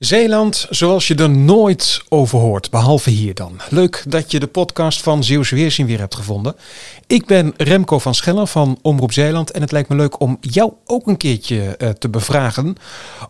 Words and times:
Zeeland 0.00 0.66
zoals 0.70 1.08
je 1.08 1.14
er 1.14 1.30
nooit 1.30 2.02
over 2.08 2.38
hoort, 2.38 2.70
behalve 2.70 3.10
hier 3.10 3.34
dan. 3.34 3.60
Leuk 3.68 4.04
dat 4.08 4.30
je 4.30 4.40
de 4.40 4.46
podcast 4.46 5.02
van 5.02 5.24
Zeeuwse 5.24 5.54
Weerzien 5.54 5.86
weer 5.86 5.98
hebt 5.98 6.14
gevonden. 6.14 6.54
Ik 7.06 7.26
ben 7.26 7.54
Remco 7.56 7.98
van 7.98 8.14
Schellen 8.14 8.48
van 8.48 8.78
Omroep 8.82 9.12
Zeeland 9.12 9.50
en 9.50 9.60
het 9.60 9.72
lijkt 9.72 9.88
me 9.88 9.96
leuk 9.96 10.20
om 10.20 10.38
jou 10.40 10.72
ook 10.86 11.06
een 11.06 11.16
keertje 11.16 11.76
uh, 11.78 11.88
te 11.88 12.08
bevragen 12.08 12.76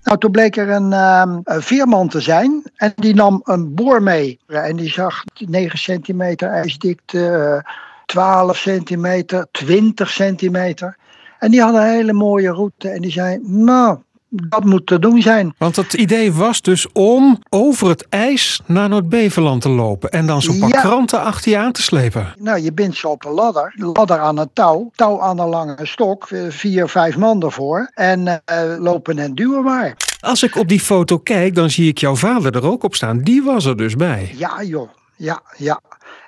Nou, 0.04 0.20
toen 0.20 0.32
bleek 0.32 0.58
er 0.58 0.70
een, 0.70 0.94
um, 0.94 1.42
een 1.44 1.62
veerman 1.62 2.08
te 2.08 2.22
zijn 2.22 2.64
en 2.76 2.94
die 2.96 3.16
nam 3.16 3.42
een 3.44 3.74
boor 3.74 4.04
mee. 4.04 4.40
En 4.48 4.76
die 4.76 4.90
zag 4.90 5.24
9 5.46 5.80
centimeter 5.80 6.50
ijsdikte, 6.50 7.66
12 8.06 8.58
centimeter, 8.58 9.48
20 9.52 10.10
centimeter. 10.10 10.98
En 11.40 11.52
die 11.52 11.62
had 11.62 11.74
een 11.74 11.90
hele 11.90 12.14
mooie 12.14 12.52
route 12.52 12.90
en 12.90 13.02
die 13.02 13.12
zei: 13.12 13.40
Nou, 13.42 13.98
dat 14.30 14.64
moet 14.64 14.88
te 14.88 15.00
doen 15.00 15.22
zijn. 15.22 15.54
Want 15.58 15.76
het 15.76 15.94
idee 15.94 16.34
was 16.34 16.62
dus 16.62 16.92
om 16.92 17.40
over 17.50 17.90
het 17.90 18.06
ijs 18.10 18.62
naar 18.66 18.90
Noord-Beveland 18.90 19.62
te 19.62 19.70
lopen 19.70 20.10
en 20.10 20.28
dan 20.28 20.42
zo'n 20.42 20.60
paar 20.60 20.70
ja. 20.70 20.82
kranten 20.82 21.22
achter 21.22 21.52
je 21.52 21.58
aan 21.58 21.72
te 21.72 21.82
slepen. 21.82 22.34
Nou, 22.40 22.60
je 22.60 22.74
bindt 22.74 22.98
ze 22.98 23.08
op 23.08 23.26
een 23.26 23.32
ladder, 23.32 23.74
ladder 23.76 24.20
aan 24.20 24.38
een 24.38 24.50
touw, 24.54 24.92
touw 24.96 25.22
aan 25.22 25.40
een 25.40 25.50
lange 25.50 25.78
stok, 25.82 26.28
vier, 26.50 26.88
vijf 26.88 27.18
man 27.18 27.44
ervoor 27.44 27.92
en 27.94 28.28
uh, 28.28 28.40
lopen 28.80 29.20
en 29.20 29.36
duwen 29.36 29.64
maar. 29.64 29.96
Als 30.20 30.44
ik 30.44 30.56
op 30.56 30.68
die 30.68 30.80
foto 30.80 31.18
kijk, 31.18 31.56
dan 31.56 31.70
zie 31.70 31.88
ik 31.88 31.98
jouw 31.98 32.16
vader 32.16 32.56
er 32.56 32.66
ook 32.66 32.84
op 32.84 32.96
staan. 32.96 33.20
Die 33.20 33.44
was 33.44 33.66
er 33.66 33.78
dus 33.78 33.96
bij. 33.96 34.34
Ja, 34.38 34.64
joh. 34.64 34.90
Ja, 35.16 35.42
ja. 35.58 35.82